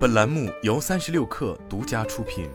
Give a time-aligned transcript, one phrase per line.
[0.00, 2.48] 本栏目由三十六氪独家出品。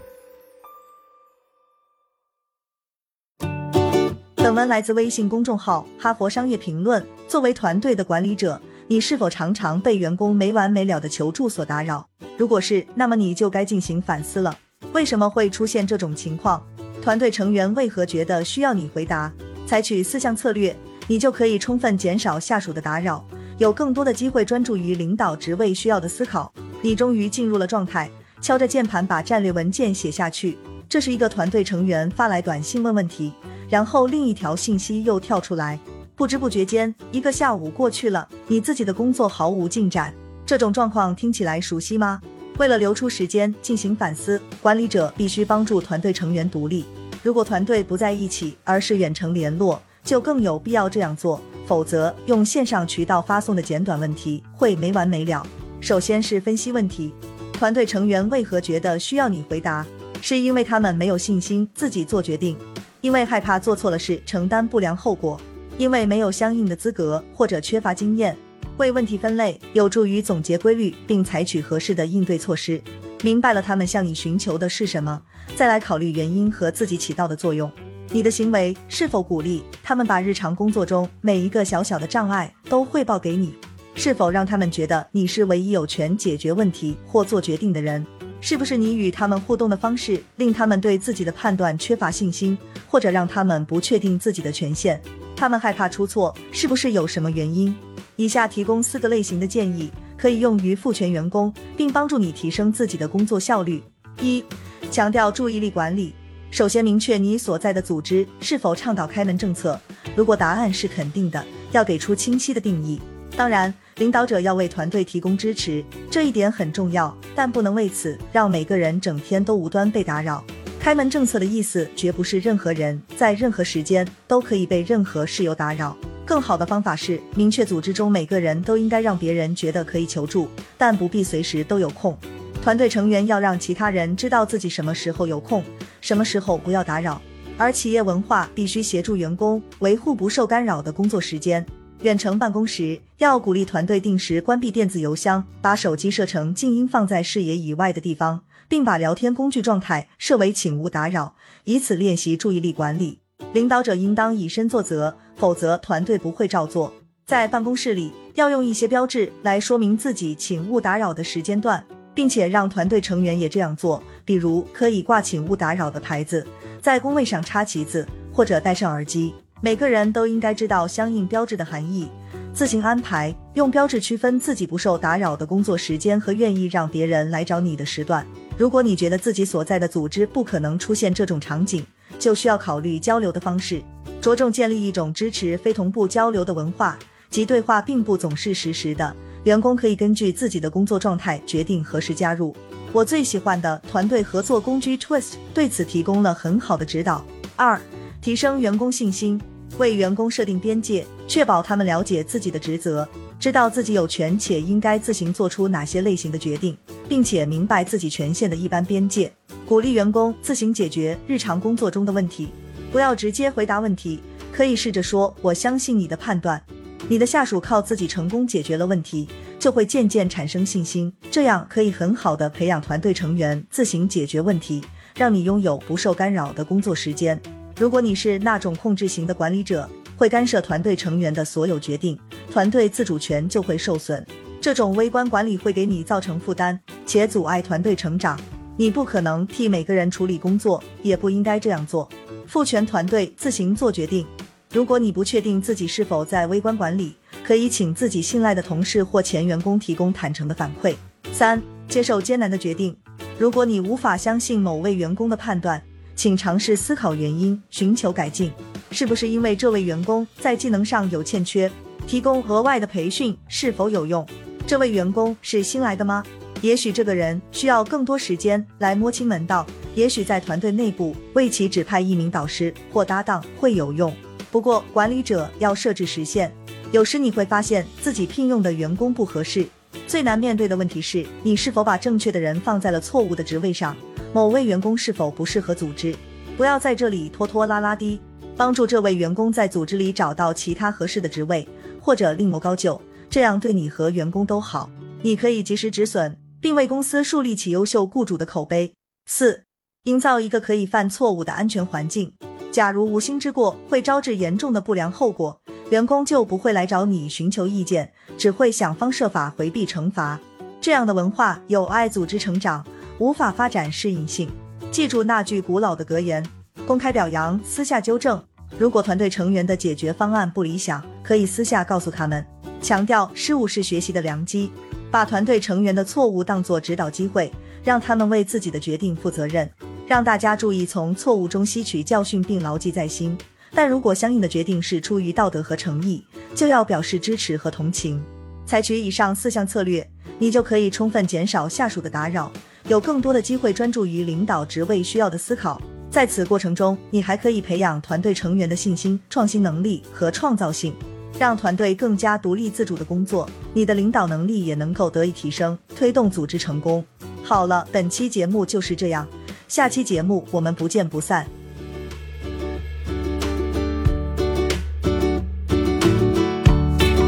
[4.33, 6.99] 本文来自微信公众号《哈佛商业评论》。
[7.27, 12.09] 作为团队的管理者，你是否常常被员工没完没了的求助所打扰？
[12.35, 14.57] 如果是，那么你就该进行反思了。
[14.93, 16.65] 为什么会出现这种情况？
[16.99, 19.31] 团队成员为何觉得需要你回答？
[19.67, 20.75] 采取四项策略，
[21.05, 23.23] 你就可以充分减少下属的打扰，
[23.59, 26.51] 有更多的机会专注于领导职位需要的思考。
[26.85, 28.07] 你终于进入了状态，
[28.39, 30.55] 敲着键盘把战略文件写下去。
[30.87, 33.33] 这是一个团队成员发来短信问问题，
[33.67, 35.79] 然后另一条信息又跳出来。
[36.15, 40.13] 不知不觉间，一个下午过去了，你自己的工作毫无进展。
[40.45, 42.21] 这种状况听起来熟悉吗？
[42.59, 46.85] 为了留出时间进行反思，管理者必须帮助团队成员独立。
[47.23, 51.41] 如果团队不在一起，而是远程联络，就更有必要这样做。
[51.65, 55.43] 否则，用线上渠道发送的简短问题会没完没了。
[55.85, 57.13] 首先是分析问题，
[57.53, 59.85] 团队成员为何觉得需要你回答？
[60.19, 62.57] 是因为他们没有信心自己做决定，
[63.01, 65.39] 因为害怕做错了事承担不良后果，
[65.77, 68.35] 因为没有相应的资格或者缺乏经验。
[68.77, 72.81] 为问题分类有助于总结规律，并采取合适的应对措施。
[73.21, 75.21] 明白了他们向你寻求的是什么，
[75.55, 77.71] 再来考虑原因和自己起到的作用。
[78.09, 83.53] 你的行为是否鼓励他们把日常工作中每一个小小的障碍都汇报给你？
[83.95, 88.05] 是否让他们觉得你是唯一有权解决问题或做决定的人？
[88.41, 92.55] 是不是你与他们互动的方式令他们对自己的判断缺乏信心，
[92.87, 95.01] 或者让他们不确定自己的权限？
[95.35, 97.73] 他们害怕出错，是不是有什么原因？
[98.17, 103.81] 以下提供四个类型的建议，可以用于赋权员工，并帮助你提升自己的工作效率。
[104.21, 104.43] 一、
[104.91, 106.13] 强调注意力管理。
[106.51, 109.79] 首先，明确你所在的组织是否倡导开门政策。
[110.15, 113.01] 如果答案是肯定的，要给出清晰的定义。
[113.35, 113.73] 当然。
[113.97, 120.43] 领导者要为团队提供支持，这一点很重要，但不能为此让每个人整天都无端被打扰。
[120.81, 125.95] 开门政策的意思绝不是任何人在任何时间都可以被任何事由打扰。
[126.25, 132.17] 更好的方法是明确组织中每个人都应该让别人觉得可以求助，但不必随时都有空。
[132.61, 135.63] 团队成员要让其他人知道自己什么时候有空，
[136.01, 137.21] 什么时候不要打扰。
[137.57, 141.65] 而企业文化必须协助员工维护不受干扰的工作时间。
[142.05, 151.33] 远程办公时，要鼓励团队定时关闭电子邮箱，把手机设成静音，放在视野以外的地方，并把聊天工具状态设为请勿打扰，
[151.63, 153.17] 以此练习注意力管理。
[153.53, 156.93] 领导者应当以身作则，否则团队不会照做。
[157.25, 161.83] 在办公室里，要用一些标志来说明自己请勿打扰的时间段，
[162.13, 166.45] 并且让团队成员也这样做，比如可以挂请勿打扰的牌子，
[166.79, 169.33] 在工位上插旗子，或者戴上耳机。
[169.65, 172.07] 每个人都应该知道相应标志的含义，
[172.53, 178.23] 自行安排用标志区分自己不受打扰的工作时间和愿意让别人来找你的时段。
[178.59, 181.83] 如果你觉得自己所在的组织不可能出现这种场景，
[182.19, 183.81] 就需要考虑交流的方式，
[184.21, 186.95] 着重建立一种支持非同步交流的文化，
[187.31, 189.15] 即对话并不总是实时的。
[189.45, 192.55] 员工可以根据自己的工作状态决定何时加入。
[192.93, 197.25] 我最喜欢的团队合作工具 Twist 对此提供了很好的指导。
[197.55, 197.81] 二、
[198.21, 199.41] 提升员工信心。
[199.77, 203.07] 为员工设定边界，确保他们了解自己的职责，
[203.39, 206.77] 知道自己有权且应该自行做出哪些类型的决定，
[207.09, 209.31] 并且明白自己权限的一般边界。
[209.67, 212.49] 鼓励员工自行解决日常工作中的问题，
[212.91, 214.19] 不要直接回答问题，
[214.51, 216.61] 可以试着说：“我相信你的判断。”
[217.07, 219.27] 你的下属靠自己成功解决了问题，
[219.59, 224.81] 就会渐渐产生信心，这样可以很好的培养团队成员自行解决问题，
[225.15, 227.39] 让你拥有不受干扰的工作时间。
[227.77, 232.17] 如果你是那种控制型的管理者，会干涉团队成员的所有决定，
[232.49, 234.25] 团队自主权就会受损。
[234.61, 238.39] 这种微观管理会给你造成负担，且阻碍团队成长。
[238.77, 242.07] 你不可能替每个人处理工作，也不应该这样做。
[242.47, 244.25] 赋权团队自行做决定。
[244.71, 247.13] 如果你不确定自己是否在微观管理，
[247.43, 250.95] 可以请自己信赖的同事或前员工提供坦诚的反馈。
[251.33, 252.95] 三、接受艰难的决定。
[253.37, 255.81] 如果你无法相信某位员工的判断，
[256.15, 258.51] 请尝试思考原因，寻求改进。
[258.91, 261.69] 是不是因为这位员工在技能上有欠缺？
[262.07, 264.25] 提供额外的培训是否有用？
[264.65, 266.23] 这位员工是新来的吗？
[266.61, 269.65] 也许这个人需要更多时间来摸清门道。
[269.93, 274.13] 也许在团队内部为其指派一名导师或搭档会有用。
[274.51, 276.51] 不过管理者要设置时限。
[276.91, 279.65] 有时你会发现自己聘用的员工不合适。
[280.07, 283.95] 最难面对的问题是你是否把正确的人放在了错误的职位上。
[284.35, 286.13] 某位员工是否不适合组织？
[286.57, 288.19] 不要在这里拖拖拉拉的，
[288.57, 291.65] 帮助这位员工在组织里找到其他合适的职位，
[292.01, 294.89] 或者另谋高就，这样对你和员工都好。
[295.21, 298.93] 你可以及时止损，并为公司树立起优秀雇主的口碑。
[299.25, 299.63] 四、
[300.03, 302.33] 营造一个可以犯错误的安全环境。
[302.73, 305.61] 假如无心之过会招致严重的不良后果，
[305.91, 310.37] 员工就不会来找你寻求意见，只会想方设法回避惩罚。
[310.81, 312.85] 这样的文化有碍组织成长，
[313.19, 314.49] 无法发展适应性。
[314.91, 316.45] 记住那句古老的格言：
[316.85, 318.41] 公开表扬，私下纠正。
[318.77, 322.45] 如果团队成员的解决方案不理想，可以私下告诉他们。
[322.81, 324.71] 强调失误是学习的良机，
[325.09, 327.51] 把团队成员的错误当作指导机会，
[327.83, 329.69] 让他们为自己的决定负责任。
[330.07, 333.35] 让大家注意从错误中吸取教训并牢记在心。
[333.73, 336.23] 但如果相应的决定是出于道德和诚意，
[336.53, 338.23] 就要表示支持和同情。
[338.65, 340.07] 采取以上四项策略，
[340.37, 342.51] 你就可以充分减少下属的打扰，
[342.87, 345.81] 有更多的机会专注于领导职位需要的思考。
[346.09, 350.93] 在此过程中，你还可以培养团队成员的信心、创新能力和创造性，
[351.37, 353.49] 让团队更加独立自主的工作。
[353.73, 357.03] 你的领导能力也能够得以提升，推动组织成功。
[357.43, 359.27] 好了，本期节目就是这样，
[359.67, 361.45] 下期节目我们不见不散。